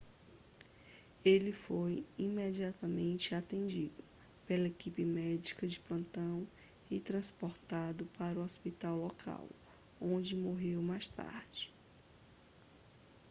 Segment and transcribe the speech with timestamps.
[1.23, 4.03] ele foi imediatamente atendido
[4.47, 6.47] pela equipe médica de plantão
[6.89, 9.45] e transportado para um hospital local
[10.01, 11.71] onde morreu mais tarde